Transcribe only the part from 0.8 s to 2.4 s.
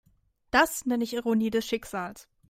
nenne ich Ironie des Schicksals.